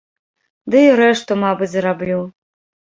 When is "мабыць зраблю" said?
1.45-2.21